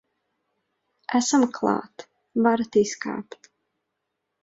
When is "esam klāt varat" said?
1.19-2.83